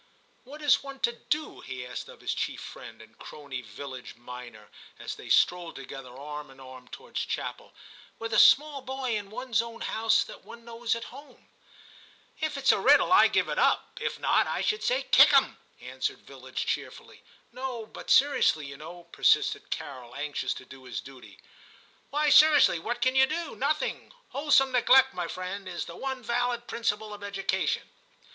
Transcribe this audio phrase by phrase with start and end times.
[0.25, 4.15] * What is one to do,' he asked of his chief friend and crony Villidge
[4.15, 7.71] minor, as they strolled together arm in arm towards chapel,
[8.17, 11.49] 'with a small boy in one's own house that one knows at home?'
[12.11, 15.59] * If it's a riddle I give it up; if not, I should say kick him,'
[15.79, 17.21] answered Villidge cheerfully.
[17.21, 21.37] 92 TIM CHAP.' No, but seriously, you know,' persisted Carol, anxious to do his duty.
[21.75, 23.55] * Why, seriously, what can you do?
[23.55, 24.11] Nothing.
[24.29, 27.87] Wholesome neglect, my friend, is the one valid principle of education.'